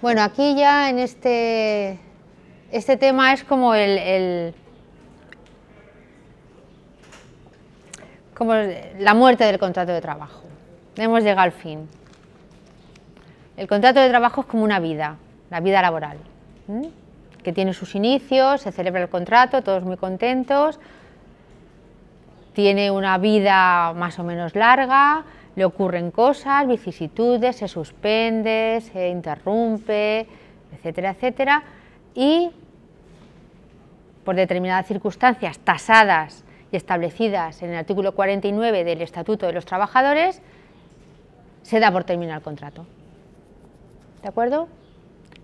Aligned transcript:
Bueno, 0.00 0.22
aquí 0.22 0.54
ya 0.54 0.90
en 0.90 1.00
este, 1.00 1.98
este 2.70 2.96
tema 2.96 3.32
es 3.32 3.42
como 3.42 3.74
el, 3.74 4.54
como 8.32 8.54
la 8.54 9.14
muerte 9.14 9.42
del 9.42 9.58
contrato 9.58 9.90
de 9.90 10.00
trabajo. 10.00 10.44
Hemos 10.96 11.24
llegado 11.24 11.40
al 11.40 11.52
fin. 11.52 11.88
El 13.58 13.66
contrato 13.66 13.98
de 13.98 14.08
trabajo 14.08 14.42
es 14.42 14.46
como 14.46 14.62
una 14.62 14.78
vida, 14.78 15.16
la 15.50 15.58
vida 15.58 15.82
laboral, 15.82 16.18
que 17.42 17.52
tiene 17.52 17.74
sus 17.74 17.96
inicios, 17.96 18.60
se 18.60 18.70
celebra 18.70 19.02
el 19.02 19.08
contrato, 19.08 19.62
todos 19.62 19.82
muy 19.82 19.96
contentos, 19.96 20.78
tiene 22.52 22.92
una 22.92 23.18
vida 23.18 23.94
más 23.94 24.16
o 24.20 24.22
menos 24.22 24.54
larga, 24.54 25.24
le 25.56 25.64
ocurren 25.64 26.12
cosas, 26.12 26.68
vicisitudes, 26.68 27.56
se 27.56 27.66
suspende, 27.66 28.80
se 28.92 29.08
interrumpe, 29.08 30.28
etcétera, 30.76 31.10
etcétera, 31.10 31.64
y 32.14 32.52
por 34.24 34.36
determinadas 34.36 34.86
circunstancias 34.86 35.58
tasadas 35.58 36.44
y 36.70 36.76
establecidas 36.76 37.60
en 37.64 37.70
el 37.70 37.78
artículo 37.78 38.14
49 38.14 38.84
del 38.84 39.02
Estatuto 39.02 39.46
de 39.46 39.52
los 39.52 39.64
Trabajadores, 39.64 40.42
se 41.62 41.80
da 41.80 41.90
por 41.90 42.04
terminado 42.04 42.38
el 42.38 42.44
contrato. 42.44 42.86
¿De 44.22 44.28
acuerdo? 44.28 44.68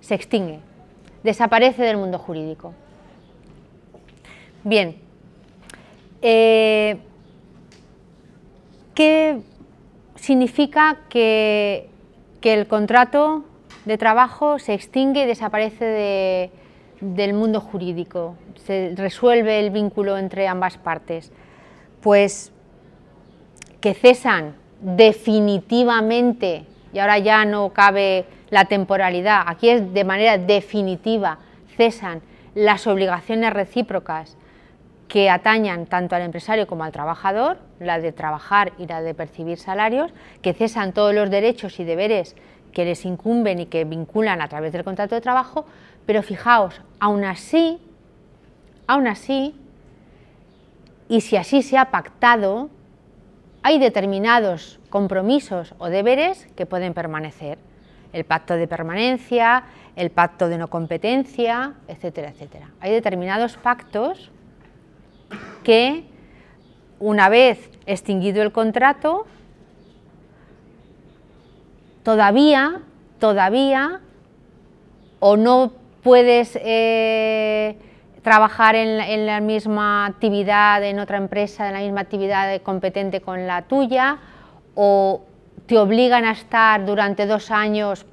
Se 0.00 0.14
extingue, 0.14 0.60
desaparece 1.22 1.82
del 1.82 1.96
mundo 1.96 2.18
jurídico. 2.18 2.74
Bien, 4.64 4.96
eh, 6.22 6.98
¿qué 8.94 9.40
significa 10.16 11.00
que, 11.08 11.90
el 12.42 12.66
contrato 12.66 13.44
de 13.86 13.96
trabajo 13.96 14.58
se 14.58 14.74
extingue 14.74 15.22
y 15.22 15.26
desaparece 15.26 16.50
del 17.00 17.32
mundo 17.32 17.60
jurídico, 17.60 18.36
se 18.66 18.92
resuelve 18.96 19.60
el 19.60 19.70
vínculo 19.70 20.18
entre 20.18 20.46
ambas 20.46 20.76
partes. 20.76 21.32
Pues 22.02 22.52
que 23.80 23.94
cesan 23.94 24.56
definitivamente, 24.80 26.66
y 26.92 26.98
ahora 26.98 27.18
ya 27.18 27.46
no 27.46 27.70
cabe 27.72 28.26
la 28.50 28.66
temporalidad, 28.66 29.42
aquí 29.46 29.70
es 29.70 29.92
de 29.92 30.04
manera 30.04 30.38
definitiva, 30.38 31.38
cesan 31.76 32.22
las 32.54 32.86
obligaciones 32.86 33.52
recíprocas 33.52 34.36
que 35.08 35.30
atañan 35.30 35.86
tanto 35.86 36.16
al 36.16 36.22
empresario 36.22 36.66
como 36.66 36.84
al 36.84 36.92
trabajador, 36.92 37.58
la 37.78 37.98
de 38.00 38.12
trabajar 38.12 38.72
y 38.78 38.86
la 38.86 39.02
de 39.02 39.14
percibir 39.14 39.58
salarios, 39.58 40.12
que 40.42 40.54
cesan 40.54 40.92
todos 40.92 41.14
los 41.14 41.30
derechos 41.30 41.78
y 41.78 41.84
deberes 41.84 42.36
que 42.72 42.84
les 42.84 43.04
incumben 43.04 43.60
y 43.60 43.66
que 43.66 43.84
vinculan 43.84 44.40
a 44.40 44.48
través 44.48 44.72
del 44.72 44.84
contrato 44.84 45.14
de 45.14 45.20
trabajo, 45.20 45.66
pero 46.06 46.22
fijaos, 46.22 46.80
aún 46.98 47.24
así, 47.24 47.78
aún 48.86 49.06
así, 49.06 49.54
y 51.08 51.20
si 51.20 51.36
así 51.36 51.62
se 51.62 51.78
ha 51.78 51.90
pactado, 51.90 52.70
hay 53.62 53.78
determinados 53.78 54.80
compromisos 54.90 55.74
o 55.78 55.88
deberes 55.88 56.46
que 56.56 56.66
pueden 56.66 56.94
permanecer. 56.94 57.58
El 58.14 58.24
pacto 58.24 58.54
de 58.54 58.66
permanencia, 58.66 59.64
el 59.96 60.10
pacto 60.10 60.48
de 60.48 60.56
no 60.56 60.68
competencia, 60.68 61.74
etcétera, 61.88 62.30
etcétera. 62.30 62.70
Hay 62.80 62.92
determinados 62.92 63.58
pactos 63.58 64.30
que 65.62 66.04
una 66.98 67.28
vez 67.28 67.70
extinguido 67.86 68.42
el 68.42 68.52
contrato, 68.52 69.26
todavía, 72.02 72.82
todavía, 73.18 74.00
o 75.20 75.36
no 75.36 75.72
puedes 76.02 76.56
eh, 76.62 77.76
trabajar 78.22 78.74
en 78.74 79.26
la, 79.26 79.40
misma 79.40 80.06
actividad 80.06 80.82
en 80.84 80.98
otra 80.98 81.16
empresa, 81.16 81.66
en 81.66 81.74
la 81.74 81.80
misma 81.80 82.02
actividad 82.02 82.60
competente 82.62 83.20
con 83.20 83.46
la 83.46 83.62
tuya, 83.62 84.18
o 84.74 85.22
te 85.66 85.78
obligan 85.78 86.24
a 86.24 86.32
estar 86.32 86.84
durante 86.84 87.26
dos 87.26 87.50
años 87.50 88.06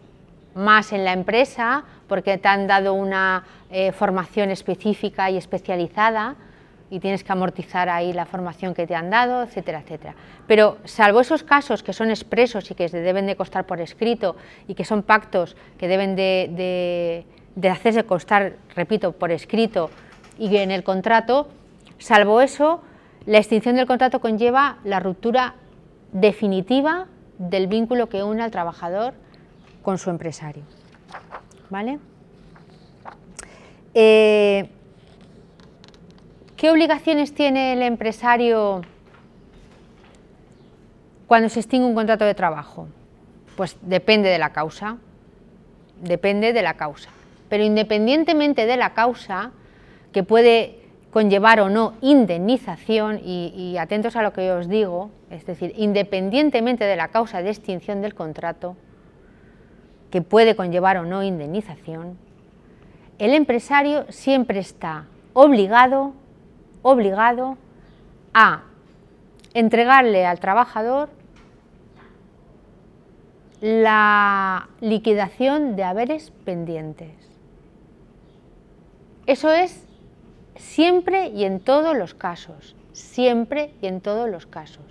más 0.55 0.93
en 0.93 1.05
la 1.05 1.13
empresa 1.13 1.83
porque 2.07 2.37
te 2.37 2.47
han 2.47 2.67
dado 2.67 2.93
una 2.93 3.43
eh, 3.69 3.91
formación 3.91 4.51
específica 4.51 5.29
y 5.29 5.37
especializada 5.37 6.35
y 6.89 6.99
tienes 6.99 7.23
que 7.23 7.31
amortizar 7.31 7.87
ahí 7.87 8.11
la 8.11 8.25
formación 8.25 8.73
que 8.73 8.85
te 8.85 8.95
han 8.95 9.09
dado, 9.09 9.43
etcétera, 9.43 9.79
etcétera. 9.79 10.13
Pero 10.45 10.77
salvo 10.83 11.21
esos 11.21 11.41
casos 11.41 11.83
que 11.83 11.93
son 11.93 12.09
expresos 12.09 12.69
y 12.69 12.75
que 12.75 12.89
deben 12.89 13.27
de 13.27 13.37
constar 13.37 13.65
por 13.65 13.79
escrito 13.79 14.35
y 14.67 14.75
que 14.75 14.83
son 14.83 15.01
pactos 15.01 15.55
que 15.77 15.87
deben 15.87 16.17
de, 16.17 17.25
hacerse 17.63 18.03
constar, 18.03 18.57
repito, 18.75 19.13
por 19.13 19.31
escrito 19.31 19.89
y 20.37 20.57
en 20.57 20.69
el 20.69 20.83
contrato, 20.83 21.47
salvo 21.97 22.41
eso, 22.41 22.81
la 23.25 23.37
extinción 23.37 23.77
del 23.77 23.87
contrato 23.87 24.19
conlleva 24.19 24.79
la 24.83 24.99
ruptura 24.99 25.55
definitiva 26.11 27.07
del 27.49 27.67
vínculo 27.67 28.07
que 28.07 28.23
une 28.23 28.43
al 28.43 28.51
trabajador 28.51 29.13
con 29.81 29.97
su 29.97 30.09
empresario. 30.09 30.63
¿Vale? 31.69 31.99
Eh, 33.93 34.69
¿Qué 36.55 36.69
obligaciones 36.69 37.33
tiene 37.33 37.73
el 37.73 37.81
empresario 37.81 38.81
cuando 41.25 41.49
se 41.49 41.61
extingue 41.61 41.87
un 41.87 41.95
contrato 41.95 42.25
de 42.25 42.35
trabajo? 42.35 42.87
Pues 43.55 43.75
depende 43.81 44.29
de 44.29 44.37
la 44.37 44.51
causa, 44.53 44.97
depende 45.99 46.53
de 46.53 46.61
la 46.61 46.75
causa. 46.75 47.09
Pero 47.49 47.63
independientemente 47.63 48.65
de 48.65 48.77
la 48.77 48.93
causa, 48.93 49.51
que 50.13 50.23
puede 50.23 50.80
conllevar 51.11 51.59
o 51.59 51.69
no 51.69 51.93
indemnización, 52.01 53.19
y, 53.23 53.77
atentos 53.77 54.15
a 54.15 54.21
lo 54.21 54.33
que 54.33 54.51
os 54.51 54.67
digo, 54.67 55.11
es 55.29 55.45
decir, 55.45 55.73
independientemente 55.77 56.85
de 56.85 56.95
la 56.95 57.09
causa 57.09 57.41
de 57.41 57.49
extinción 57.49 58.01
del 58.01 58.15
contrato, 58.15 58.75
que 60.09 60.21
puede 60.21 60.55
conllevar 60.55 60.97
o 60.97 61.05
no 61.05 61.23
indemnización, 61.23 62.17
el 63.19 63.33
empresario 63.33 64.05
siempre 64.09 64.59
está 64.59 65.05
obligado 65.33 66.13
obligado 66.81 67.57
a 68.33 68.63
entregarle 69.53 70.25
al 70.25 70.39
trabajador 70.39 71.09
la 73.59 74.69
liquidación 74.79 75.75
de 75.75 75.83
haberes 75.83 76.31
pendientes. 76.45 77.13
Eso 79.27 79.51
es 79.51 79.85
siempre 80.55 81.27
y 81.27 81.43
en 81.43 81.59
todos 81.59 81.95
los 81.95 82.13
casos, 82.13 82.75
siempre 82.93 83.71
y 83.81 83.87
en 83.87 84.01
todos 84.01 84.29
los 84.29 84.45
casos, 84.45 84.83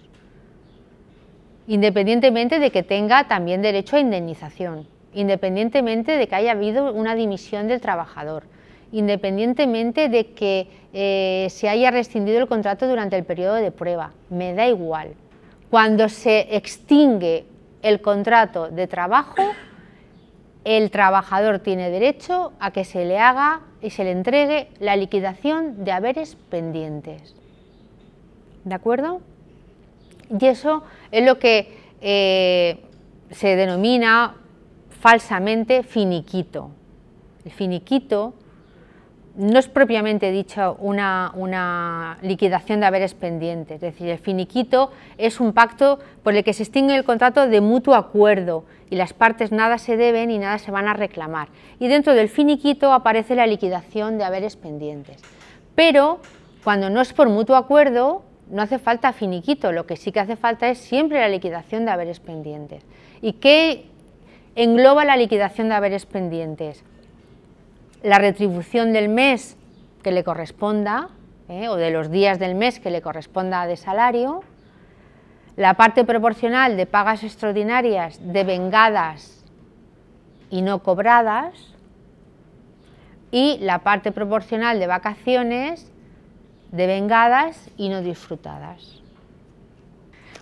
independientemente 1.66 2.58
de 2.58 2.70
que 2.70 2.82
tenga 2.82 3.28
también 3.28 3.62
derecho 3.62 3.96
a 3.96 4.00
indemnización, 4.00 4.86
independientemente 5.14 6.16
de 6.16 6.26
que 6.26 6.34
haya 6.34 6.52
habido 6.52 6.92
una 6.92 7.14
dimisión 7.14 7.68
del 7.68 7.80
trabajador, 7.80 8.44
independientemente 8.92 10.08
de 10.08 10.32
que 10.32 10.68
eh, 10.92 11.46
se 11.50 11.68
haya 11.68 11.90
rescindido 11.90 12.40
el 12.40 12.48
contrato 12.48 12.88
durante 12.88 13.16
el 13.16 13.24
periodo 13.24 13.54
de 13.54 13.70
prueba. 13.70 14.12
Me 14.30 14.54
da 14.54 14.66
igual. 14.66 15.14
Cuando 15.70 16.08
se 16.08 16.56
extingue 16.56 17.44
el 17.82 18.00
contrato 18.00 18.68
de 18.68 18.88
trabajo, 18.88 19.36
el 20.64 20.90
trabajador 20.90 21.60
tiene 21.60 21.90
derecho 21.90 22.52
a 22.60 22.70
que 22.70 22.84
se 22.84 23.04
le 23.04 23.18
haga 23.18 23.60
y 23.80 23.90
se 23.90 24.04
le 24.04 24.10
entregue 24.10 24.68
la 24.78 24.96
liquidación 24.96 25.84
de 25.84 25.92
haberes 25.92 26.36
pendientes. 26.50 27.34
¿De 28.64 28.74
acuerdo? 28.74 29.20
Y 30.38 30.46
eso 30.46 30.84
es 31.10 31.24
lo 31.24 31.38
que 31.38 31.76
eh, 32.00 32.78
se 33.30 33.56
denomina 33.56 34.36
falsamente 35.00 35.82
finiquito. 35.82 36.70
El 37.44 37.52
finiquito 37.52 38.34
no 39.36 39.58
es 39.58 39.68
propiamente 39.68 40.30
dicho 40.30 40.76
una, 40.80 42.18
liquidación 42.22 42.80
de 42.80 42.86
haberes 42.86 43.14
pendientes, 43.14 43.76
es 43.76 43.80
decir, 43.80 44.08
el 44.08 44.18
finiquito 44.18 44.90
es 45.18 45.40
un 45.40 45.52
pacto 45.52 45.98
por 46.22 46.34
el 46.34 46.44
que 46.44 46.52
se 46.52 46.64
extingue 46.64 46.96
el 46.96 47.04
contrato 47.04 47.46
de 47.46 47.60
mutuo 47.60 47.94
acuerdo 47.94 48.64
y 48.90 48.96
las 48.96 49.12
partes 49.12 49.52
nada 49.52 49.78
se 49.78 49.96
deben 49.96 50.30
y 50.30 50.38
nada 50.38 50.58
se 50.58 50.70
van 50.70 50.88
a 50.88 50.94
reclamar. 50.94 51.48
Y 51.78 51.88
dentro 51.88 52.14
del 52.14 52.28
finiquito 52.28 52.92
aparece 52.92 53.34
la 53.34 53.46
liquidación 53.46 54.18
de 54.18 54.24
haberes 54.24 54.56
pendientes. 54.56 55.22
Pero 55.76 56.20
cuando 56.64 56.90
no 56.90 57.00
es 57.00 57.12
por 57.12 57.28
mutuo 57.28 57.56
acuerdo, 57.56 58.24
no 58.50 58.62
hace 58.62 58.80
falta 58.80 59.12
finiquito, 59.12 59.70
lo 59.70 59.86
que 59.86 59.96
sí 59.96 60.10
que 60.10 60.20
hace 60.20 60.36
falta 60.36 60.68
es 60.68 60.78
siempre 60.78 61.20
la 61.20 61.28
liquidación 61.28 61.84
de 61.84 61.92
haberes 61.92 62.18
pendientes. 62.18 62.84
¿Y 63.22 63.34
qué 63.34 63.86
engloba 64.56 65.04
la 65.04 65.16
liquidación 65.16 65.68
de 65.68 65.74
haberes 65.74 66.06
pendientes, 66.06 66.84
la 68.02 68.18
retribución 68.18 68.92
del 68.92 69.08
mes 69.08 69.56
que 70.02 70.12
le 70.12 70.24
corresponda, 70.24 71.08
¿eh? 71.48 71.68
o 71.68 71.76
de 71.76 71.90
los 71.90 72.10
días 72.10 72.38
del 72.38 72.54
mes 72.54 72.80
que 72.80 72.90
le 72.90 73.02
corresponda 73.02 73.66
de 73.66 73.76
salario, 73.76 74.42
la 75.56 75.74
parte 75.74 76.04
proporcional 76.04 76.76
de 76.76 76.86
pagas 76.86 77.22
extraordinarias 77.22 78.20
devengadas 78.22 79.44
y 80.48 80.62
no 80.62 80.82
cobradas, 80.82 81.70
y 83.30 83.58
la 83.60 83.80
parte 83.80 84.10
proporcional 84.10 84.80
de 84.80 84.86
vacaciones 84.86 85.92
devengadas 86.72 87.70
y 87.76 87.88
no 87.88 88.00
disfrutadas. 88.00 88.99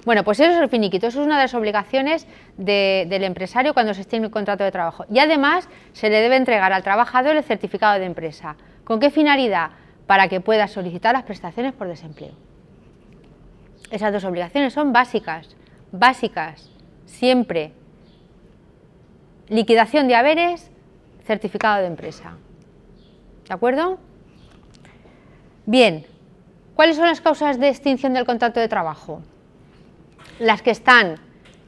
Bueno, 0.08 0.24
pues 0.24 0.40
eso 0.40 0.52
es 0.52 0.56
el 0.56 0.70
finiquito, 0.70 1.06
eso 1.06 1.20
es 1.20 1.26
una 1.26 1.36
de 1.36 1.42
las 1.42 1.52
obligaciones 1.52 2.26
del 2.56 3.24
empresario 3.24 3.74
cuando 3.74 3.92
se 3.92 4.00
extiende 4.00 4.28
el 4.28 4.32
contrato 4.32 4.64
de 4.64 4.72
trabajo. 4.72 5.04
Y 5.12 5.18
además 5.18 5.68
se 5.92 6.08
le 6.08 6.22
debe 6.22 6.36
entregar 6.36 6.72
al 6.72 6.82
trabajador 6.82 7.36
el 7.36 7.44
certificado 7.44 7.98
de 7.98 8.06
empresa. 8.06 8.56
¿Con 8.84 9.00
qué 9.00 9.10
finalidad? 9.10 9.72
Para 10.06 10.28
que 10.28 10.40
pueda 10.40 10.66
solicitar 10.66 11.12
las 11.12 11.24
prestaciones 11.24 11.74
por 11.74 11.88
desempleo. 11.88 12.32
Esas 13.90 14.10
dos 14.10 14.24
obligaciones 14.24 14.72
son 14.72 14.94
básicas, 14.94 15.54
básicas, 15.92 16.70
siempre. 17.04 17.72
Liquidación 19.50 20.08
de 20.08 20.14
haberes, 20.14 20.70
certificado 21.26 21.82
de 21.82 21.86
empresa. 21.86 22.32
¿De 23.46 23.52
acuerdo? 23.52 23.98
Bien, 25.66 26.06
¿cuáles 26.74 26.96
son 26.96 27.08
las 27.08 27.20
causas 27.20 27.60
de 27.60 27.68
extinción 27.68 28.14
del 28.14 28.24
contrato 28.24 28.58
de 28.58 28.68
trabajo? 28.68 29.20
Las 30.38 30.62
que 30.62 30.70
están 30.70 31.16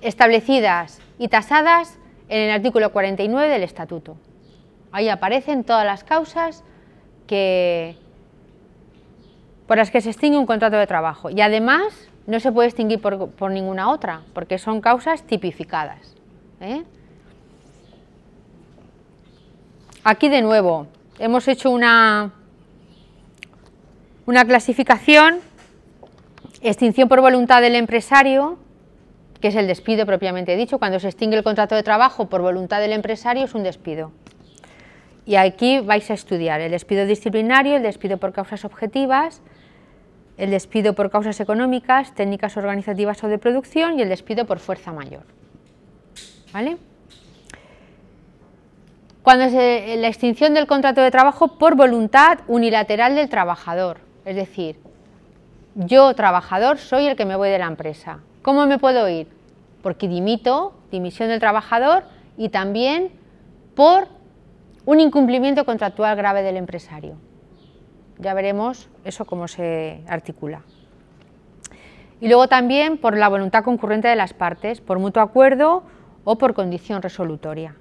establecidas 0.00 1.00
y 1.19 1.28
tasadas 1.28 1.99
en 2.28 2.38
el 2.43 2.50
artículo 2.50 2.93
49 2.93 3.49
del 3.49 3.62
Estatuto. 3.62 4.17
Ahí 4.93 5.08
aparecen 5.08 5.64
todas 5.64 5.84
las 5.84 6.05
causas 6.05 6.64
que, 7.26 7.96
por 9.67 9.76
las 9.76 9.90
que 9.90 10.00
se 10.00 10.11
extingue 10.11 10.38
un 10.38 10.46
contrato 10.46 10.76
de 10.76 10.87
trabajo. 10.87 11.31
Y 11.31 11.40
además 11.40 12.08
no 12.26 12.40
se 12.40 12.52
puede 12.52 12.69
extinguir 12.69 13.00
por, 13.00 13.50
ninguna 13.50 13.90
otra, 13.90 14.22
porque 14.32 14.58
son 14.58 14.81
causas 14.81 15.23
tipificadas. 15.25 16.16
¿eh? 16.61 16.84
Aquí 20.05 20.28
de 20.28 20.43
nuevo 20.43 20.87
hemos 21.19 21.46
hecho 21.49 21.70
una, 21.70 22.32
una 24.26 24.44
clasificación, 24.44 25.40
extinción 26.62 27.09
por 27.09 27.21
voluntad 27.21 27.62
del 27.62 27.75
empresario, 27.75 28.59
que 29.41 29.49
es 29.49 29.57
el 29.57 29.67
despido 29.67 30.07
propiamente 30.07 30.57
dicho. 30.57 30.79
Cuando 30.79 31.01
se 31.01 31.09
extingue 31.09 31.37
el 31.37 31.43
contrato 31.43 31.75
de 31.75 31.83
trabajo 31.83 32.29
por 32.29 32.43
voluntad 32.43 32.81
del 32.81 32.93
empresario 32.93 33.45
es 33.45 33.55
un 33.55 33.62
despido. 33.62 34.12
Y 35.27 35.37
aquí 35.37 35.81
vais 35.81 36.11
a 36.11 36.15
estudiar 36.15 36.61
el 36.61 36.73
despido 36.73 37.07
disciplinario, 37.07 37.77
el 37.77 37.83
despido 37.83 38.19
por 38.19 38.33
causas 38.33 38.65
objetivas, 38.65 39.43
el 40.37 40.51
despido 40.51 40.95
por 40.95 41.11
causas 41.11 41.39
económicas, 41.41 42.15
técnicas 42.15 42.57
organizativas 42.57 43.23
o 43.23 43.29
de 43.29 43.39
producción 43.39 43.99
y 43.99 44.03
el 44.03 44.09
despido 44.09 44.47
por 44.47 44.59
fuerza 44.59 44.93
mayor. 44.93 45.23
¿Vale? 46.53 46.79
Cuando 49.23 49.45
es 49.45 49.53
la 49.99 50.09
extinción 50.09 50.55
del 50.55 50.67
contrato 50.67 51.03
de 51.03 51.11
trabajo 51.11 51.59
por 51.59 51.77
voluntad 51.77 52.41
unilateral 52.49 53.15
del 53.15 53.29
trabajador, 53.29 53.99
es 54.25 54.35
decir, 54.35 54.77
yo 55.75 56.14
trabajador 56.14 56.78
soy 56.78 57.06
el 57.06 57.17
que 57.17 57.25
me 57.25 57.37
voy 57.37 57.50
de 57.50 57.58
la 57.58 57.67
empresa. 57.67 58.20
¿Cómo 58.43 58.67
me 58.67 58.78
puedo 58.78 59.08
ir? 59.08 59.28
Porque 59.82 60.08
dimito, 60.08 60.75
dimisión 60.90 61.28
del 61.28 61.40
trabajador 61.40 62.05
y 62.37 62.49
también 62.49 63.12
por 63.75 64.08
un 64.87 65.00
incumplimiento 65.00 65.64
contractual 65.64 66.17
grave 66.17 66.43
del 66.43 66.56
empresario. 66.56 67.17
Ya 68.19 68.34
veremos 68.34 68.88
eso 69.05 69.25
cómo 69.25 69.49
se 69.49 70.02
articula. 70.08 70.62
Y 72.20 72.28
luego 72.28 72.49
también 72.49 72.99
por 72.99 73.16
la 73.16 73.28
voluntad 73.28 73.64
concurrente 73.64 74.08
de 74.08 74.16
las 74.16 74.34
partes, 74.34 74.81
por 74.81 74.99
mutuo 74.99 75.23
acuerdo 75.23 75.84
o 76.25 76.37
por 76.37 76.55
condición 76.55 77.00
resolutoria. 77.00 77.76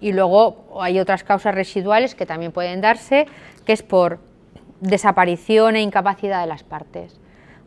Y 0.00 0.12
luego 0.12 0.78
hay 0.80 1.00
otras 1.00 1.24
causas 1.24 1.54
residuales 1.54 2.14
que 2.14 2.26
también 2.26 2.52
pueden 2.52 2.82
darse, 2.82 3.26
que 3.64 3.72
es 3.72 3.82
por 3.82 4.18
desaparición 4.84 5.76
e 5.76 5.82
incapacidad 5.82 6.40
de 6.40 6.46
las 6.46 6.62
partes. 6.62 7.18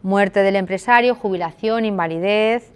Muerte 0.04 0.42
del 0.42 0.56
empresario, 0.56 1.16
jubilación, 1.16 1.86
invalidez 1.86 2.72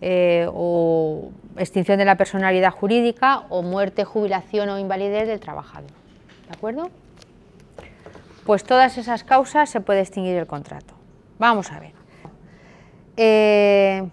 eh, 0.00 0.48
o 0.52 1.30
extinción 1.56 1.98
de 1.98 2.04
la 2.04 2.16
personalidad 2.16 2.70
jurídica 2.70 3.44
o 3.48 3.62
muerte, 3.62 4.04
jubilación 4.04 4.68
o 4.68 4.78
invalidez 4.78 5.26
del 5.28 5.40
trabajador. 5.40 5.90
¿De 6.48 6.56
acuerdo? 6.56 6.90
pues 8.44 8.64
todas 8.64 8.98
esas 8.98 9.24
causas 9.24 9.70
se 9.70 9.80
puede 9.80 10.00
extinguir 10.00 10.36
el 10.36 10.46
contrato. 10.46 10.94
Vamos 11.38 11.72
a 11.72 11.80
ver. 11.80 11.92
Eh, 13.16 14.06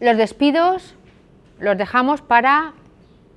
los 0.00 0.16
despidos 0.16 0.94
los 1.58 1.76
dejamos 1.76 2.20
para 2.20 2.74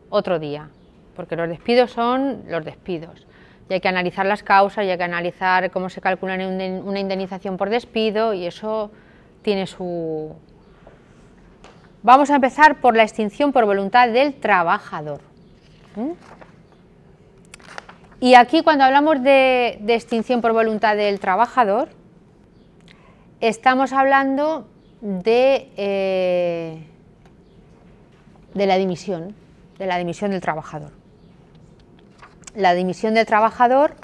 otro 0.09 0.39
día, 0.39 0.69
porque 1.15 1.35
los 1.35 1.49
despidos 1.49 1.91
son 1.91 2.43
los 2.47 2.63
despidos. 2.63 3.25
Y 3.69 3.73
hay 3.73 3.79
que 3.79 3.87
analizar 3.87 4.25
las 4.25 4.43
causas, 4.43 4.85
y 4.85 4.89
hay 4.89 4.97
que 4.97 5.03
analizar 5.03 5.71
cómo 5.71 5.89
se 5.89 6.01
calcula 6.01 6.35
una 6.35 6.99
indemnización 6.99 7.57
por 7.57 7.69
despido 7.69 8.33
y 8.33 8.45
eso 8.45 8.91
tiene 9.41 9.67
su... 9.67 10.35
Vamos 12.01 12.29
a 12.29 12.35
empezar 12.35 12.81
por 12.81 12.97
la 12.97 13.03
extinción 13.03 13.53
por 13.53 13.65
voluntad 13.65 14.09
del 14.09 14.33
trabajador. 14.33 15.21
¿Mm? 15.95 16.11
Y 18.19 18.35
aquí 18.35 18.63
cuando 18.63 18.85
hablamos 18.85 19.21
de, 19.21 19.79
extinción 19.87 20.41
por 20.41 20.53
voluntad 20.53 20.95
del 20.95 21.19
trabajador, 21.19 21.89
estamos 23.41 23.91
hablando 23.91 24.65
de, 25.01 25.69
eh, 25.75 26.87
de 28.53 28.65
la 28.65 28.77
dimisión, 28.77 29.35
de 29.77 29.87
la 29.87 29.97
dimisión 29.97 30.31
del 30.31 30.39
trabajador. 30.39 31.02
La 32.55 32.73
dimisión 32.73 33.13
del 33.13 33.25
trabajador 33.25 33.95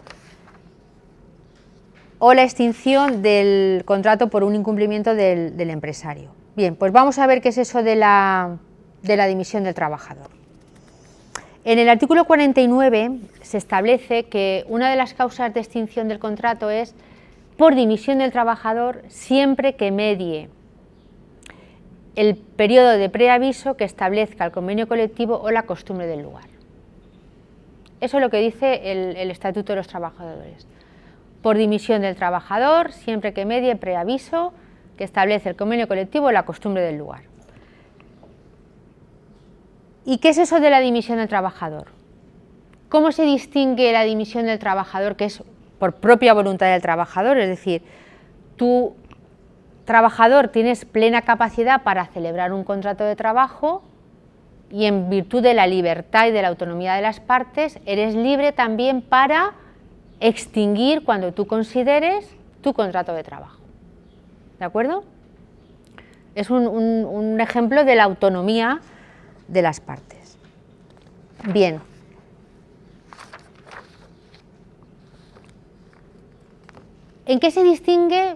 o 2.17 2.33
la 2.33 2.43
extinción 2.43 3.21
del 3.21 3.83
contrato 3.85 4.29
por 4.29 4.43
un 4.43 4.55
incumplimiento 4.55 5.15
del, 5.15 5.69
empresario. 5.69 6.31
Bien, 6.55 6.75
pues 6.75 6.91
vamos 6.91 7.19
a 7.19 7.27
ver 7.27 7.41
qué 7.41 7.49
es 7.49 7.57
eso 7.57 7.83
de 7.83 7.95
la 7.95 8.57
dimisión 9.03 9.63
del 9.63 9.73
trabajador. 9.73 10.39
En 11.65 11.77
el 11.77 11.89
artículo 11.89 12.25
49 12.25 13.19
se 13.41 13.57
establece 13.57 14.23
que 14.23 14.65
una 14.69 14.89
de 14.89 14.95
las 14.95 15.13
causas 15.13 15.53
de 15.53 15.59
extinción 15.59 16.07
del 16.07 16.17
contrato 16.17 16.69
es 16.69 16.95
por 17.57 17.75
dimisión 17.75 18.19
del 18.19 18.31
trabajador 18.31 19.03
siempre 19.09 19.75
que 19.75 19.91
medie 19.91 20.49
el 22.15 22.37
periodo 22.37 22.89
de 22.91 23.09
preaviso 23.09 23.75
que 23.75 23.83
establezca 23.83 24.45
el 24.45 24.51
convenio 24.51 24.87
colectivo 24.87 25.39
o 25.39 25.51
la 25.51 25.63
costumbre 25.63 26.07
del 26.07 26.21
lugar. 26.21 26.45
Eso 28.01 28.17
es 28.17 28.21
lo 28.21 28.29
que 28.29 28.37
dice 28.39 28.91
el, 28.91 29.31
Estatuto 29.31 29.73
de 29.73 29.77
los 29.77 29.87
Trabajadores. 29.87 30.67
Por 31.41 31.57
dimisión 31.57 32.01
del 32.01 32.15
trabajador, 32.15 32.91
siempre 32.91 33.33
que 33.33 33.45
medie 33.45 33.75
preaviso 33.75 34.53
que 34.97 35.03
establece 35.03 35.49
el 35.49 35.55
convenio 35.55 35.87
colectivo 35.87 36.27
o 36.27 36.31
la 36.31 36.43
costumbre 36.43 36.81
del 36.81 36.97
lugar. 36.97 37.21
¿Y 40.05 40.17
qué 40.17 40.29
es 40.29 40.37
eso 40.37 40.59
de 40.59 40.69
la 40.69 40.79
dimisión 40.79 41.17
del 41.17 41.27
trabajador? 41.27 41.87
¿Cómo 42.89 43.11
se 43.11 43.23
distingue 43.23 43.91
la 43.93 44.03
dimisión 44.03 44.45
del 44.45 44.59
trabajador, 44.59 45.15
que 45.15 45.25
es 45.25 45.43
por 45.77 45.95
propia 45.95 46.33
voluntad 46.33 46.67
del 46.67 46.81
trabajador? 46.81 47.37
Es 47.37 47.47
decir, 47.47 47.83
tú, 48.55 48.95
trabajador, 49.85 50.47
tienes 50.47 50.85
plena 50.85 51.21
capacidad 51.21 51.83
para 51.83 52.07
celebrar 52.07 52.51
un 52.51 52.63
contrato 52.63 53.03
de 53.03 53.15
trabajo 53.15 53.83
y 54.71 54.85
en 54.85 55.09
virtud 55.09 55.41
de 55.41 55.53
la 55.53 55.67
libertad 55.67 56.27
y 56.27 56.31
de 56.31 56.41
la 56.41 56.49
autonomía 56.49 56.93
de 56.93 57.01
las 57.01 57.19
partes, 57.19 57.79
eres 57.85 58.15
libre 58.15 58.51
también 58.51 59.01
para 59.01 59.53
extinguir 60.19 61.03
cuando 61.03 61.33
tú 61.33 61.47
consideres 61.47 62.29
tu 62.61 62.73
contrato 62.73 63.13
de 63.13 63.23
trabajo. 63.23 63.59
¿De 64.59 64.65
acuerdo? 64.65 65.03
Es 66.35 66.49
un, 66.49 67.37
ejemplo 67.39 67.83
de 67.83 67.95
la 67.95 68.03
autonomía 68.03 68.81
de 69.47 69.61
las 69.61 69.79
partes. 69.79 70.37
Bien. 71.51 71.81
¿En 77.25 77.39
qué 77.39 77.51
se 77.51 77.63
distingue? 77.63 78.35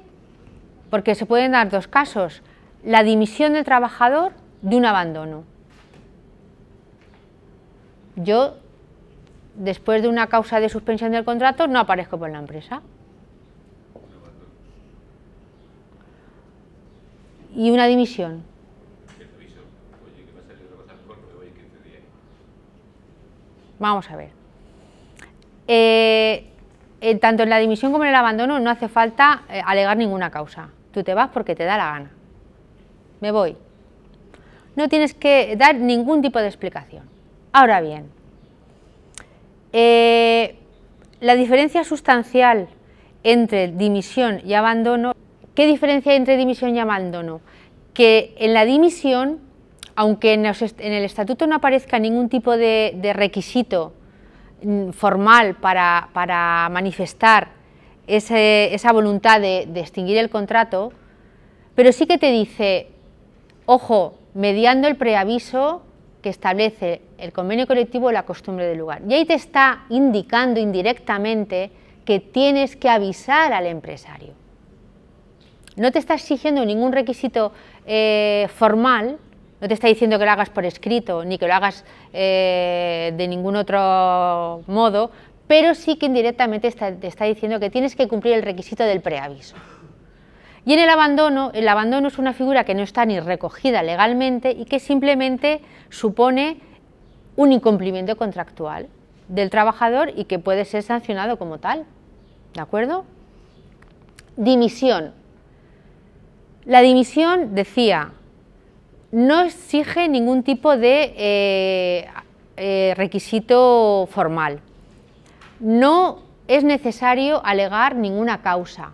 Porque 0.90 1.16
se 1.16 1.26
pueden 1.26 1.52
dar 1.52 1.70
dos 1.70 1.88
casos. 1.88 2.42
La 2.84 3.04
dimisión 3.04 3.54
del 3.54 3.66
trabajador 3.66 4.32
de 4.62 4.76
un 4.76 4.86
abandono. 4.86 5.44
Yo, 8.16 8.56
después 9.56 10.02
de 10.02 10.08
una 10.08 10.28
causa 10.28 10.60
de 10.60 10.70
suspensión 10.70 11.12
del 11.12 11.26
contrato, 11.26 11.68
no 11.68 11.80
aparezco 11.80 12.18
por 12.18 12.30
la 12.30 12.40
empresa. 12.40 12.82
Y 17.56 17.72
una 17.72 17.86
dimisión. 17.86 18.44
Vamos 23.80 24.10
a 24.10 24.16
ver. 24.16 24.30
Eh, 25.68 26.50
tanto 27.20 27.44
en 27.44 27.50
la 27.50 27.58
dimisión 27.58 27.92
como 27.92 28.06
en 28.06 28.12
el 28.12 28.16
abandono 28.16 28.60
no 28.60 28.70
hace 28.70 28.88
falta 28.88 29.44
eh, 29.50 29.62
alegar 29.66 29.98
ninguna 29.98 30.32
causa. 30.32 30.70
Tú 30.94 31.04
te 31.04 31.14
vas 31.14 31.30
porque 31.30 31.56
te 31.56 31.64
da 31.64 31.78
la 31.78 31.92
gana. 31.92 32.12
Me 33.20 33.32
voy. 33.32 33.58
No 34.76 34.88
tienes 34.90 35.14
que 35.14 35.56
dar 35.58 35.76
ningún 35.76 36.22
tipo 36.22 36.40
de 36.40 36.48
explicación. 36.48 37.13
Ahora 37.56 37.82
bien, 37.82 38.10
eh, 39.74 40.56
la 41.20 41.36
diferencia 41.36 41.84
sustancial 41.84 42.68
entre 43.24 43.68
dimisión 43.68 44.42
y 44.44 44.56
abandono, 44.56 45.14
¿qué 45.54 45.68
diferencia 45.68 46.14
hay 46.14 46.18
entre 46.18 46.36
dimisión 46.36 46.76
y 46.76 46.80
abandono? 46.80 47.42
Que 47.94 48.34
en 48.40 48.56
la 48.56 48.66
dimisión, 48.66 49.38
aunque 49.96 50.34
en, 50.34 50.48
el 50.48 51.06
estatuto 51.06 51.46
no 51.46 51.58
aparezca 51.58 52.00
ningún 52.00 52.28
tipo 52.28 52.58
de, 52.58 53.12
requisito 53.16 53.94
mm, 54.64 54.90
formal 54.90 55.54
para, 55.54 56.70
manifestar 56.72 57.50
esa 58.08 58.92
voluntad 58.92 59.40
de, 59.40 59.68
de 59.70 59.80
extinguir 59.80 60.18
el 60.18 60.32
contrato, 60.32 60.92
pero 61.76 61.92
sí 61.92 62.08
que 62.08 62.18
te 62.18 62.32
dice, 62.32 62.88
ojo, 63.68 64.16
mediando 64.34 64.88
el 64.88 64.96
preaviso 64.96 65.84
que 66.24 66.30
establece 66.30 67.02
el 67.20 67.32
convenio 67.32 67.68
colectivo 67.68 68.08
o 68.08 68.12
la 68.12 68.24
costumbre 68.24 68.66
del 68.66 68.80
lugar. 68.80 69.02
Y 69.08 69.14
ahí 69.14 69.26
te 69.26 69.36
está 69.36 69.84
indicando 69.90 70.60
indirectamente 70.60 71.70
que 72.06 72.20
tienes 72.20 72.76
que 72.76 72.90
avisar 72.90 73.54
al 73.54 73.68
empresario. 73.68 74.34
No 75.76 75.92
te 75.92 76.00
está 76.00 76.16
exigiendo 76.16 76.66
ningún 76.66 76.94
requisito 76.94 77.52
eh, 77.86 78.48
formal, 78.56 79.18
no 79.60 79.68
te 79.68 79.74
está 79.74 79.88
diciendo 79.88 80.18
que 80.18 80.26
lo 80.26 80.32
hagas 80.32 80.50
por 80.50 80.66
escrito 80.66 81.24
ni 81.26 81.38
que 81.38 81.48
lo 81.48 81.54
hagas 81.54 81.84
eh, 82.14 83.14
de 83.16 83.28
ningún 83.28 83.56
otro 83.56 84.62
modo, 84.68 85.12
pero 85.48 85.76
sí 85.76 85.98
que 85.98 86.06
indirectamente 86.06 86.72
te 86.72 87.08
está 87.08 87.26
diciendo 87.26 87.60
que 87.60 87.70
tienes 87.70 87.96
que 87.96 88.08
cumplir 88.08 88.36
el 88.36 88.44
requisito 88.44 88.84
del 88.84 89.02
preaviso. 89.02 89.56
Y 90.66 90.74
en 90.74 90.80
el 90.80 90.90
abandono, 90.90 91.52
el 91.54 91.68
abandono 91.68 92.08
es 92.08 92.18
una 92.18 92.34
figura 92.34 92.64
que 92.64 92.74
no 92.76 92.84
está 92.84 93.06
ni 93.06 93.20
recogida 93.20 93.84
legalmente 93.84 94.52
y 94.52 94.66
que 94.66 94.80
simplemente 94.80 95.62
supone 95.90 96.58
un 97.36 97.52
incumplimiento 97.52 98.16
contractual 98.16 98.88
del 99.28 99.50
trabajador 99.50 100.14
y 100.16 100.26
que 100.26 100.40
puede 100.40 100.66
ser 100.66 100.84
sancionado 100.84 101.38
como 101.38 101.58
tal. 101.58 101.86
¿De 102.54 102.62
acuerdo? 102.62 103.06
Dimisión. 104.38 105.14
La 106.66 106.82
dimisión, 106.82 107.56
decía, 107.56 108.14
no 109.12 109.42
exige 109.42 110.08
ningún 110.08 110.44
tipo 110.44 110.78
de 110.78 111.14
eh, 111.18 112.08
eh, 112.56 112.94
requisito 112.96 114.08
formal. 114.10 114.62
No 115.60 116.20
es 116.48 116.64
necesario 116.64 117.46
alegar 117.46 117.96
ninguna 117.96 118.42
causa. 118.42 118.94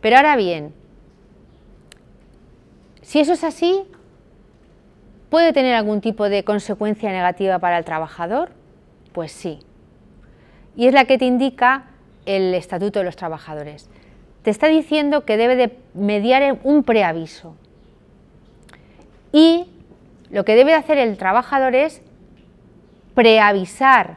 Pero 0.00 0.16
ahora 0.16 0.36
bien, 0.36 0.74
si 3.02 3.20
eso 3.20 3.32
es 3.32 3.44
así, 3.44 3.82
¿puede 5.28 5.52
tener 5.52 5.74
algún 5.74 6.00
tipo 6.00 6.28
de 6.28 6.44
consecuencia 6.44 7.10
negativa 7.10 7.58
para 7.58 7.78
el 7.78 7.84
trabajador? 7.84 8.52
Pues 9.12 9.32
sí. 9.32 9.58
Y 10.76 10.86
es 10.86 10.94
la 10.94 11.04
que 11.04 11.18
te 11.18 11.26
indica 11.26 11.84
el 12.24 12.54
Estatuto 12.54 13.00
de 13.00 13.04
los 13.04 13.16
Trabajadores. 13.16 13.90
Te 14.42 14.50
está 14.50 14.68
diciendo 14.68 15.24
que 15.24 15.36
debe 15.36 15.56
de 15.56 15.76
mediar 15.94 16.58
un 16.64 16.82
preaviso. 16.84 17.54
Y 19.32 19.66
lo 20.30 20.44
que 20.44 20.54
debe 20.54 20.74
hacer 20.74 20.98
el 20.98 21.16
trabajador 21.16 21.74
es 21.74 22.02
preavisar, 23.14 24.16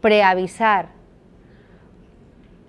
preavisar 0.00 0.88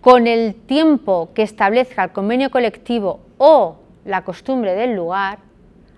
con 0.01 0.27
el 0.27 0.55
tiempo 0.55 1.29
que 1.33 1.43
establezca 1.43 2.05
el 2.05 2.11
convenio 2.11 2.51
colectivo 2.51 3.19
o 3.37 3.77
la 4.05 4.23
costumbre 4.23 4.75
del 4.75 4.95
lugar 4.95 5.39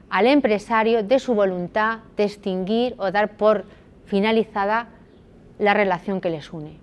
al 0.09 0.27
empresario 0.27 1.03
de 1.03 1.19
su 1.19 1.33
voluntad 1.33 1.99
de 2.17 2.25
extinguir 2.25 2.95
o 2.97 3.11
dar 3.11 3.37
por 3.37 3.65
finalizada 4.05 4.89
la 5.57 5.73
relación 5.73 6.19
que 6.19 6.29
les 6.29 6.51
une. 6.51 6.77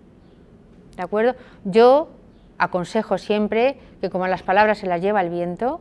¿De 0.96 1.02
acuerdo? 1.02 1.34
Yo 1.64 2.08
aconsejo 2.56 3.18
siempre 3.18 3.78
que 4.00 4.10
como 4.10 4.26
las 4.26 4.42
palabras 4.42 4.78
se 4.78 4.86
las 4.86 5.02
lleva 5.02 5.20
el 5.20 5.30
viento, 5.30 5.80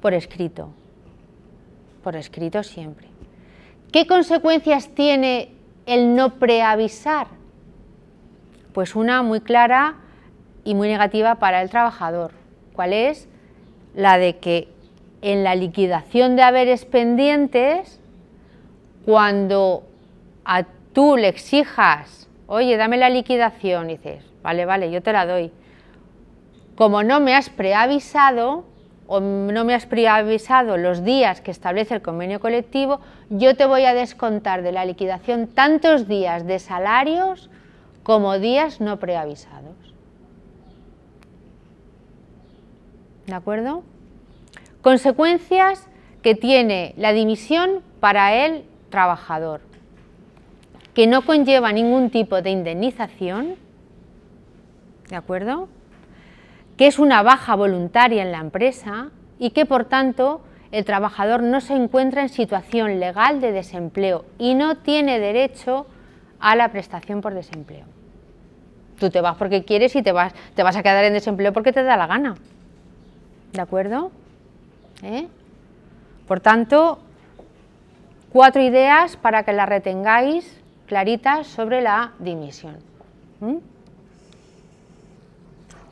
por 0.00 0.14
escrito. 0.14 0.70
Por 2.02 2.14
escrito 2.16 2.62
siempre. 2.62 3.08
¿Qué 3.90 4.06
consecuencias 4.06 4.88
tiene 4.94 5.52
el 5.86 6.14
no 6.14 6.34
preavisar? 6.34 7.26
Pues 8.72 8.94
una 8.94 9.22
muy 9.22 9.40
clara 9.40 9.96
y 10.64 10.74
muy 10.74 10.88
negativa 10.88 11.36
para 11.36 11.62
el 11.62 11.70
trabajador. 11.70 12.32
¿Cuál 12.72 12.92
es? 12.92 13.28
La 13.94 14.18
de 14.18 14.38
que 14.38 14.73
en 15.24 15.42
la 15.42 15.54
liquidación 15.54 16.36
de 16.36 16.42
haberes 16.42 16.84
pendientes, 16.84 17.98
cuando 19.06 19.84
a 20.44 20.64
tú 20.92 21.16
le 21.16 21.28
exijas, 21.28 22.28
oye, 22.46 22.76
dame 22.76 22.98
la 22.98 23.08
liquidación, 23.08 23.88
dices, 23.88 24.22
vale, 24.42 24.66
vale, 24.66 24.90
yo 24.90 25.02
te 25.02 25.14
la 25.14 25.24
doy. 25.24 25.50
Como 26.76 27.02
no 27.02 27.20
me 27.20 27.34
has 27.34 27.48
preavisado 27.48 28.66
o 29.06 29.20
no 29.20 29.64
me 29.64 29.74
has 29.74 29.86
preavisado 29.86 30.76
los 30.76 31.04
días 31.04 31.40
que 31.40 31.50
establece 31.50 31.94
el 31.94 32.02
convenio 32.02 32.38
colectivo, 32.38 33.00
yo 33.30 33.56
te 33.56 33.64
voy 33.64 33.86
a 33.86 33.94
descontar 33.94 34.60
de 34.60 34.72
la 34.72 34.84
liquidación 34.84 35.46
tantos 35.46 36.06
días 36.06 36.46
de 36.46 36.58
salarios 36.58 37.48
como 38.02 38.38
días 38.38 38.82
no 38.82 38.98
preavisados. 38.98 39.74
¿De 43.26 43.32
acuerdo? 43.32 43.84
Consecuencias 44.84 45.88
que 46.20 46.34
tiene 46.34 46.92
la 46.98 47.14
dimisión 47.14 47.80
para 48.00 48.44
el 48.44 48.66
trabajador, 48.90 49.62
que 50.92 51.06
no 51.06 51.22
conlleva 51.22 51.72
ningún 51.72 52.10
tipo 52.10 52.42
de 52.42 52.50
indemnización, 52.50 53.54
¿de 55.08 55.16
acuerdo? 55.16 55.70
Que 56.76 56.86
es 56.86 56.98
una 56.98 57.22
baja 57.22 57.54
voluntaria 57.54 58.22
en 58.22 58.30
la 58.30 58.40
empresa 58.40 59.08
y 59.38 59.52
que 59.52 59.64
por 59.64 59.86
tanto 59.86 60.42
el 60.70 60.84
trabajador 60.84 61.42
no 61.42 61.62
se 61.62 61.72
encuentra 61.72 62.20
en 62.20 62.28
situación 62.28 63.00
legal 63.00 63.40
de 63.40 63.52
desempleo 63.52 64.26
y 64.36 64.54
no 64.54 64.76
tiene 64.76 65.18
derecho 65.18 65.86
a 66.40 66.56
la 66.56 66.70
prestación 66.72 67.22
por 67.22 67.32
desempleo. 67.32 67.86
Tú 68.98 69.08
te 69.08 69.22
vas 69.22 69.36
porque 69.38 69.64
quieres 69.64 69.96
y 69.96 70.02
te 70.02 70.12
vas, 70.12 70.34
te 70.54 70.62
vas 70.62 70.76
a 70.76 70.82
quedar 70.82 71.06
en 71.06 71.14
desempleo 71.14 71.54
porque 71.54 71.72
te 71.72 71.82
da 71.82 71.96
la 71.96 72.06
gana. 72.06 72.34
¿De 73.54 73.62
acuerdo? 73.62 74.10
¿Eh? 75.04 75.28
Por 76.26 76.40
tanto, 76.40 76.98
cuatro 78.32 78.62
ideas 78.62 79.16
para 79.16 79.44
que 79.44 79.52
las 79.52 79.68
retengáis 79.68 80.60
claritas 80.86 81.46
sobre 81.46 81.82
la 81.82 82.12
dimisión. 82.18 82.78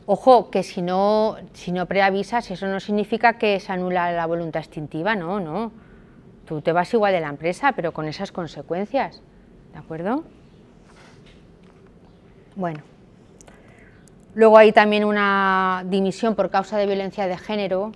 Ojo, 0.05 0.49
que 0.49 0.63
si 0.63 0.81
no, 0.81 1.37
si 1.53 1.71
no 1.71 1.85
preavisas, 1.85 2.51
eso 2.51 2.67
no 2.67 2.79
significa 2.79 3.37
que 3.37 3.59
se 3.59 3.71
anula 3.71 4.11
la 4.11 4.25
voluntad 4.25 4.61
extintiva, 4.61 5.15
no, 5.15 5.39
no. 5.39 5.71
Tú 6.45 6.61
te 6.61 6.73
vas 6.73 6.93
igual 6.93 7.13
de 7.13 7.21
la 7.21 7.29
empresa, 7.29 7.71
pero 7.71 7.93
con 7.93 8.05
esas 8.05 8.31
consecuencias, 8.33 9.21
¿de 9.71 9.79
acuerdo? 9.79 10.23
Bueno. 12.55 12.81
Luego 14.35 14.57
hay 14.57 14.71
también 14.71 15.05
una 15.05 15.83
dimisión 15.85 16.35
por 16.35 16.49
causa 16.49 16.77
de 16.77 16.87
violencia 16.87 17.27
de 17.27 17.37
género, 17.37 17.91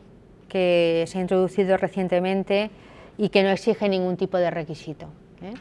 que 0.48 1.06
se 1.08 1.18
ha 1.18 1.22
introducido 1.22 1.78
recientemente 1.78 2.70
y 3.18 3.30
que 3.30 3.44
no 3.44 3.50
exige 3.50 3.90
ningún 3.90 4.18
tipo 4.18 4.38
de 4.38 4.52
requisito. 4.52 5.08
¿eh? 5.42 5.54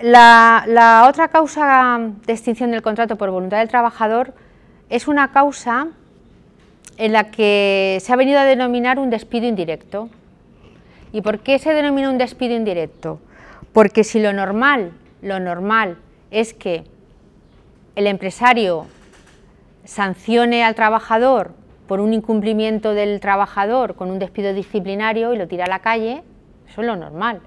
La, 0.00 1.06
otra 1.08 1.28
causa 1.28 1.98
de 2.26 2.32
extinción 2.32 2.70
del 2.70 2.82
contrato 2.82 3.16
por 3.16 3.30
voluntad 3.30 3.58
del 3.58 3.68
trabajador 3.68 4.32
es 4.90 5.08
una 5.08 5.32
causa 5.32 5.88
en 6.96 7.12
la 7.12 7.30
que 7.30 7.98
se 8.00 8.12
ha 8.12 8.16
venido 8.16 8.38
a 8.38 8.44
denominar 8.44 8.98
un 8.98 9.10
despido 9.10 9.46
indirecto. 9.46 10.08
¿Y 11.12 11.22
por 11.22 11.40
qué 11.40 11.58
se 11.58 11.72
denomina 11.72 12.10
un 12.10 12.18
despido 12.18 12.54
indirecto? 12.54 13.20
Porque 13.72 14.04
si 14.04 14.20
lo 14.20 14.32
normal, 14.32 14.92
lo 15.22 15.40
normal 15.40 15.96
es 16.30 16.54
que 16.54 16.84
el 17.96 18.06
empresario 18.06 18.86
sancione 19.84 20.62
al 20.62 20.74
trabajador 20.74 21.52
por 21.88 22.00
un 22.00 22.12
incumplimiento 22.12 22.94
del 22.94 23.18
trabajador 23.18 23.96
con 23.96 24.10
un 24.10 24.20
despido 24.20 24.52
disciplinario 24.52 25.34
y 25.34 25.38
lo 25.38 25.48
tira 25.48 25.64
a 25.64 25.68
la 25.68 25.80
calle, 25.80 26.22
eso 26.68 26.82
es 26.82 26.86
lo 26.86 26.94
normal. 26.94 27.40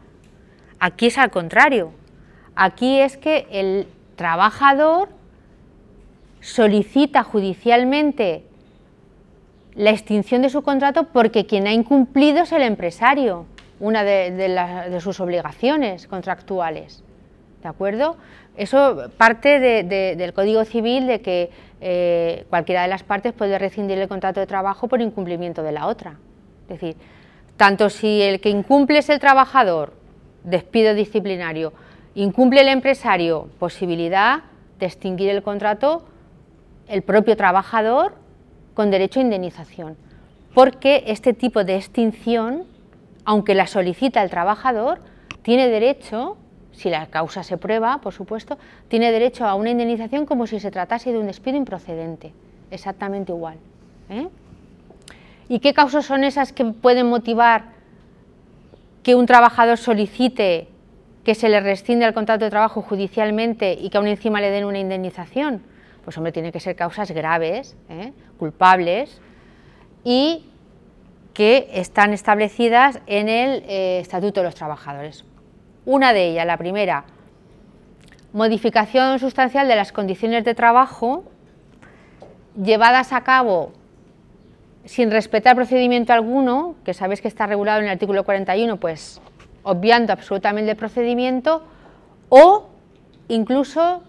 Aquí 0.80 1.06
es 1.06 1.18
al 1.20 1.30
contrario. 1.30 1.92
Aquí 2.56 3.00
es 3.00 3.16
que 3.16 3.48
el 3.52 3.88
trabajador 4.16 5.10
solicita 6.42 7.24
judicialmente 7.24 8.44
la 9.76 9.92
extinción 9.92 10.42
de 10.42 10.50
su 10.50 10.64
contrato 10.64 11.04
porque 11.14 11.46
quien 11.46 11.68
ha 11.68 11.72
incumplido 11.72 12.44
es 12.44 12.52
el 12.52 12.64
empresario, 12.64 13.46
una 13.80 14.04
de, 14.04 15.00
sus 15.02 15.20
obligaciones 15.20 16.08
contractuales. 16.08 17.04
¿De 17.62 17.70
acuerdo? 17.70 18.18
Eso 18.58 19.12
parte 19.18 19.60
del 19.60 20.34
Código 20.34 20.66
Civil 20.66 21.06
de 21.06 21.22
que 21.22 21.52
eh, 21.82 22.46
cualquiera 22.50 22.84
de 22.84 22.88
las 22.88 23.04
partes 23.04 23.34
puede 23.34 23.58
rescindir 23.58 23.98
el 23.98 24.08
contrato 24.08 24.40
de 24.40 24.46
trabajo 24.46 24.88
por 24.88 25.02
incumplimiento 25.02 25.64
de 25.64 25.72
la 25.72 25.88
otra. 25.88 26.18
Es 26.70 26.80
decir, 26.80 26.96
tanto 27.58 27.90
si 27.90 28.22
el 28.22 28.40
que 28.40 28.50
incumple 28.50 29.00
es 29.00 29.10
el 29.10 29.20
trabajador, 29.20 29.94
despido 30.44 30.94
disciplinario, 30.94 31.74
incumple 32.16 32.62
el 32.62 32.68
empresario, 32.68 33.50
posibilidad 33.60 34.44
de 34.80 34.86
extinguir 34.86 35.30
el 35.30 35.44
contrato 35.44 36.06
el 36.88 37.02
propio 37.04 37.38
trabajador 37.38 38.16
con 38.74 38.92
derecho 38.92 39.20
a 39.20 39.24
indemnización. 39.24 39.96
Porque 40.54 41.04
este 41.08 41.34
tipo 41.34 41.64
de 41.64 41.78
extinción, 41.78 42.66
aunque 43.24 43.56
la 43.56 43.66
solicita 43.66 44.22
el 44.22 44.30
trabajador, 44.30 45.00
tiene 45.42 45.70
derecho 45.70 46.38
si 46.74 46.90
la 46.90 47.08
causa 47.08 47.44
se 47.44 47.58
prueba, 47.58 48.00
por 48.00 48.14
supuesto, 48.14 48.58
tiene 48.88 49.12
derecho 49.12 49.46
a 49.46 49.56
una 49.56 49.70
indemnización 49.70 50.26
como 50.26 50.48
si 50.48 50.60
se 50.60 50.72
tratase 50.72 51.12
de 51.12 51.20
un 51.20 51.28
despido 51.28 51.58
improcedente, 51.58 52.34
exactamente 52.72 53.32
igual. 53.32 53.58
¿eh? 54.10 54.28
¿Y 55.50 55.60
qué 55.60 55.74
causas 55.74 56.06
son 56.06 56.24
esas 56.24 56.54
que 56.54 56.66
pueden 56.66 57.10
motivar 57.10 57.66
que 59.04 59.16
un 59.16 59.26
trabajador 59.26 59.78
solicite 59.78 60.68
que 61.24 61.36
se 61.36 61.50
le 61.50 61.60
rescinde 61.60 62.06
el 62.06 62.14
contrato 62.14 62.46
de 62.46 62.52
trabajo 62.52 62.82
judicialmente 62.82 63.74
y 63.74 63.90
que 63.90 63.98
aún 63.98 64.08
encima 64.08 64.42
le 64.42 64.50
den 64.50 64.66
una 64.66 64.80
indemnización? 64.80 65.62
Pues 66.04 66.18
hombre, 66.18 66.32
tiene 66.32 66.52
que 66.52 66.60
ser 66.60 66.76
causas 66.76 67.12
graves, 67.12 67.76
¿eh? 67.90 68.14
culpables 68.40 69.22
y 70.04 70.46
que 71.34 71.70
están 71.74 72.14
establecidas 72.14 73.00
en 73.06 73.30
el 73.30 73.64
eh, 73.68 74.00
Estatuto 74.00 74.42
de 74.42 74.46
los 74.46 74.56
Trabajadores. 74.56 75.24
Una 75.86 76.14
de 76.14 76.30
ellas, 76.30 76.46
la 76.46 76.58
primera, 76.58 77.06
modificación 78.34 79.20
sustancial 79.20 79.68
de 79.68 79.76
las 79.76 79.92
condiciones 79.92 80.44
de 80.46 80.54
trabajo 80.54 81.24
llevadas 82.62 83.14
a 83.14 83.22
cabo 83.22 83.72
sin 84.86 85.12
respetar 85.12 85.56
procedimiento 85.56 86.14
alguno, 86.14 86.76
que 86.84 86.94
sabéis 86.94 87.22
que 87.22 87.28
está 87.28 87.48
regulado 87.48 87.80
en 87.80 87.86
el 87.86 87.92
artículo 87.92 88.24
41, 88.24 88.78
pues 88.78 89.22
obviando 89.64 90.12
absolutamente 90.12 90.72
el 90.72 90.78
procedimiento, 90.78 91.64
o 92.30 92.70
incluso, 93.28 94.04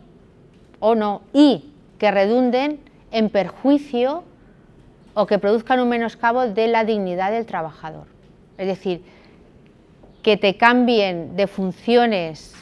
o 0.81 0.95
no, 0.95 1.23
y 1.33 1.73
que 1.99 2.11
redunden 2.11 2.81
en 3.11 3.29
perjuicio 3.29 4.25
o 5.15 5.27
que 5.27 5.39
produzcan 5.39 5.81
un 5.81 5.89
menoscabo 5.89 6.47
de 6.49 6.69
la 6.69 6.85
dignidad 6.85 7.31
del 7.31 7.45
trabajador. 7.45 8.07
Es 8.57 8.67
decir, 8.67 9.05
que 10.23 10.37
te 10.37 10.57
cambien 10.57 11.37
de 11.37 11.47
funciones 11.47 12.55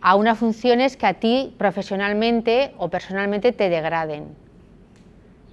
a 0.00 0.14
unas 0.14 0.38
funciones 0.38 0.96
que 0.96 1.06
a 1.06 1.14
ti 1.14 1.54
profesionalmente 1.58 2.72
o 2.78 2.88
personalmente 2.88 3.52
te 3.52 3.68
degraden 3.68 4.34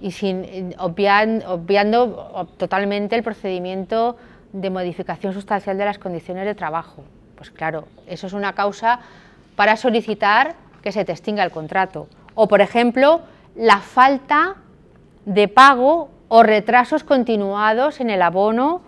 y 0.00 0.12
sin 0.12 0.74
obviando, 0.78 2.48
totalmente 2.56 3.16
el 3.16 3.22
procedimiento 3.22 4.16
de 4.52 4.70
modificación 4.70 5.32
sustancial 5.32 5.76
de 5.76 5.84
las 5.84 5.98
condiciones 5.98 6.44
de 6.44 6.54
trabajo. 6.54 7.02
Pues 7.36 7.50
claro, 7.50 7.88
eso 8.06 8.26
es 8.26 8.32
una 8.32 8.54
causa 8.54 9.00
para 9.56 9.76
solicitar 9.76 10.54
que 10.82 10.92
se 10.92 11.04
te 11.04 11.12
extinga 11.12 11.42
el 11.44 11.50
contrato. 11.50 12.08
O, 12.34 12.48
por 12.48 12.60
ejemplo, 12.60 13.22
la 13.56 13.78
falta 13.78 14.56
de 15.24 15.48
pago 15.48 16.10
o 16.28 16.42
retrasos 16.42 17.02
continuados 17.04 18.00
en 18.00 18.10
el 18.10 18.22
abono 18.22 18.82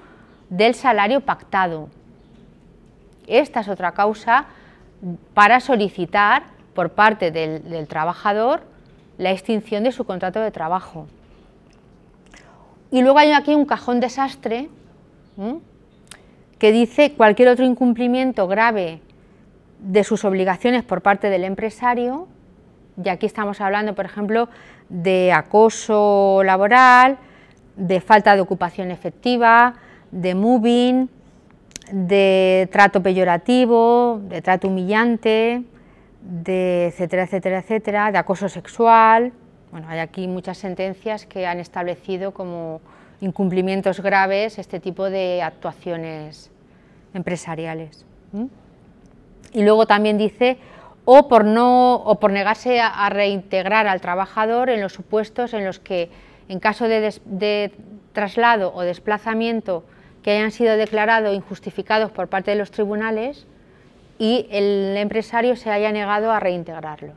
del 0.50 0.74
salario 0.74 1.20
pactado. 1.20 1.88
Esta 3.26 3.60
es 3.60 3.68
otra 3.68 3.92
causa 3.92 4.46
para 5.32 5.60
solicitar 5.60 6.42
por 6.74 6.90
parte 6.90 7.30
del, 7.30 7.86
trabajador 7.88 8.62
la 9.16 9.30
extinción 9.30 9.84
de 9.84 9.92
su 9.92 10.04
contrato 10.04 10.40
de 10.40 10.50
trabajo. 10.50 11.06
Y 12.90 13.02
luego 13.02 13.18
hay 13.18 13.32
aquí 13.32 13.54
un 13.54 13.64
cajón 13.64 14.00
desastre 14.00 14.68
que 16.58 16.72
dice 16.72 17.12
cualquier 17.12 17.48
otro 17.48 17.64
incumplimiento 17.64 18.46
grave 18.46 19.00
de 19.78 20.04
sus 20.04 20.24
obligaciones 20.24 20.82
por 20.82 21.00
parte 21.00 21.30
del 21.30 21.44
empresario, 21.44 22.28
y 23.02 23.08
aquí 23.08 23.24
estamos 23.24 23.60
hablando, 23.60 23.94
por 23.94 24.04
ejemplo, 24.04 24.48
de 24.90 25.32
acoso 25.32 26.42
laboral, 26.44 27.16
de 27.76 28.00
falta 28.00 28.34
de 28.34 28.42
ocupación 28.42 28.90
efectiva, 28.90 29.74
de 30.10 30.34
moving, 30.34 31.08
de 31.92 32.68
trato 32.72 33.02
peyorativo, 33.02 34.20
de 34.28 34.42
trato 34.42 34.68
humillante, 34.68 35.62
de 36.20 36.86
etcétera, 36.88 37.24
etcétera, 37.24 37.58
etcétera, 37.58 38.12
de 38.12 38.18
acoso 38.18 38.48
sexual. 38.48 39.32
Bueno, 39.70 39.88
hay 39.88 40.00
aquí 40.00 40.28
muchas 40.28 40.58
sentencias 40.58 41.26
que 41.26 41.46
han 41.46 41.60
establecido 41.60 42.32
como 42.32 42.80
incumplimientos 43.20 44.00
graves 44.00 44.58
este 44.58 44.80
tipo 44.80 45.10
de 45.10 45.42
actuaciones 45.42 46.50
empresariales. 47.14 48.04
Y 49.52 49.62
luego 49.62 49.86
también 49.86 50.18
dice 50.18 50.58
o 51.04 51.28
por 51.28 51.44
no 51.44 51.94
o 51.94 52.20
por 52.20 52.30
negarse 52.30 52.80
a, 52.80 53.08
reintegrar 53.10 53.86
al 53.86 54.00
trabajador 54.00 54.70
en 54.70 54.80
los 54.80 54.92
supuestos 54.92 55.54
en 55.54 55.64
los 55.64 55.78
que 55.78 56.10
en 56.48 56.60
caso 56.60 56.86
de 56.86 57.72
traslado 58.12 58.72
o 58.74 58.82
desplazamiento 58.82 59.84
que 60.22 60.32
hayan 60.32 60.50
sido 60.50 60.76
declarados 60.76 61.34
injustificados 61.34 62.10
por 62.10 62.28
parte 62.28 62.50
de 62.50 62.56
los 62.56 62.70
tribunales 62.70 63.46
y 64.18 64.46
el 64.50 64.96
empresario 64.96 65.56
se 65.56 65.70
haya 65.70 65.92
negado 65.92 66.30
a 66.30 66.40
reintegrarlos. 66.40 67.16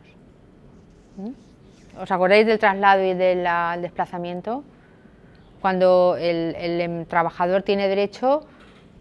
¿Mm? 1.17 2.01
¿Os 2.01 2.11
acordáis 2.11 2.47
del 2.47 2.59
traslado 2.59 3.03
y 3.03 3.13
del 3.13 3.45
desplazamiento? 3.81 4.63
Cuando 5.61 6.15
el, 6.17 6.55
em, 6.57 7.05
trabajador 7.05 7.61
tiene 7.61 7.87
derecho 7.87 8.45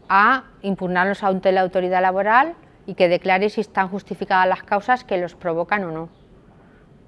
a 0.08 0.44
impugnarlos 0.62 1.22
ante 1.22 1.52
la 1.52 1.62
autoridad 1.62 2.02
laboral 2.02 2.54
y 2.86 2.94
que 2.94 3.08
declare 3.08 3.48
si 3.50 3.60
están 3.60 3.88
justificadas 3.88 4.48
las 4.48 4.62
causas 4.62 5.04
que 5.04 5.16
los 5.16 5.34
provocan 5.34 5.84
o 5.84 5.90
no. 5.92 6.08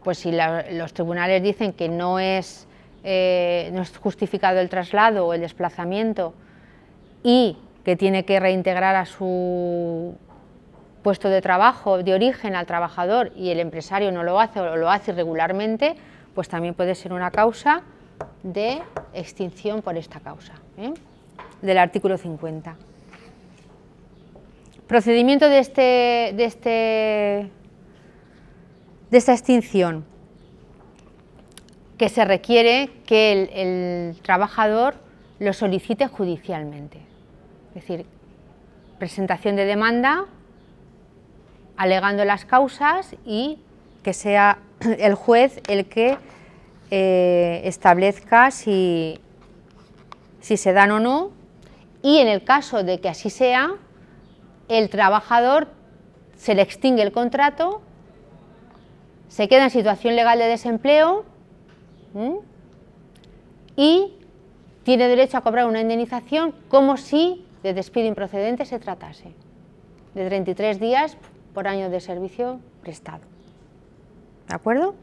Pues 0.05 0.19
si 0.19 0.33
los 0.33 0.95
tribunales 0.95 1.43
dicen 1.43 1.73
que 1.73 1.89
no 1.89 2.19
es, 2.19 2.69
eh, 3.03 3.71
no 3.73 3.83
es 3.83 3.97
justificado 3.99 4.61
el 4.61 4.69
traslado 4.69 5.27
o 5.27 5.35
el 5.35 5.41
desplazamiento 5.41 6.35
y 7.25 7.57
que 7.85 7.97
tiene 7.97 8.25
que 8.25 8.39
reintegrar 8.39 8.95
a 8.95 9.07
su 9.07 10.15
puesto 11.03 11.29
de 11.29 11.43
trabajo 11.43 12.03
de 12.03 12.15
origen 12.15 12.55
al 12.55 12.67
trabajador 12.67 13.33
y 13.35 13.51
el 13.51 13.61
empresario 13.61 14.13
no 14.13 14.23
lo 14.23 14.39
hace 14.41 14.61
o 14.61 14.77
lo 14.77 14.91
hace 14.91 15.11
irregularmente, 15.11 15.97
pues 16.35 16.49
también 16.49 16.75
puede 16.75 16.95
ser 16.95 17.13
una 17.13 17.31
causa 17.31 17.83
de 18.43 18.81
extinción 19.13 19.83
por 19.83 19.97
esta 19.97 20.21
causa, 20.21 20.55
¿eh? 20.79 20.93
del 21.63 21.79
artículo 21.79 22.17
50. 22.17 22.77
Procedimiento 24.87 25.49
de, 25.49 25.59
este, 25.59 25.81
de, 26.37 26.45
este, 26.45 26.71
de 29.11 29.19
esta 29.19 29.33
extinción, 29.33 30.05
que 31.99 32.09
se 32.09 32.25
requiere 32.25 32.91
que 33.07 34.13
el 34.13 34.21
trabajador 34.23 34.97
lo 35.39 35.53
solicite 35.53 36.09
judicialmente. 36.09 37.14
Es 37.75 37.83
decir, 37.83 38.07
presentación 38.99 39.57
de 39.57 39.65
demanda, 39.65 40.27
alegando 41.77 42.25
las 42.25 42.45
causas 42.45 43.17
y 43.27 43.59
que 44.05 44.13
sea 44.13 44.59
el 44.81 45.15
juez 45.15 45.61
el 45.67 45.87
que 45.87 46.17
eh, 46.91 47.63
establezca 47.65 48.53
si, 48.53 49.21
si 50.41 50.57
se 50.57 50.73
dan 50.73 50.93
o 50.93 51.01
no. 51.01 51.33
Y 52.03 52.19
en 52.19 52.29
el 52.29 52.45
caso 52.45 52.85
de 52.85 53.01
que 53.01 53.09
así 53.09 53.31
sea, 53.31 53.73
el 54.69 54.89
trabajador 54.89 55.69
se 56.37 56.55
le 56.55 56.63
extingue 56.63 57.03
el 57.03 57.11
contrato, 57.11 57.83
se 59.29 59.49
queda 59.49 59.65
en 59.65 59.71
situación 59.71 60.15
legal 60.15 60.39
de 60.39 60.47
desempleo 60.47 61.25
y 63.77 64.13
tiene 64.85 65.09
derecho 65.09 65.39
a 65.39 65.41
cobrar 65.41 65.67
una 65.67 65.81
indemnización 65.81 66.55
como 66.69 66.97
si 66.97 67.44
de 67.65 67.73
despido 67.73 68.07
improcedente 68.07 68.67
se 68.67 68.79
tratase, 68.79 69.33
de 70.15 70.27
33 70.27 70.79
días 70.79 71.17
por 71.55 71.67
año 71.67 71.89
de 71.89 71.99
servicio 71.99 72.61
prestado. 72.83 73.25
¿De 74.47 74.55
acuerdo? 74.55 74.95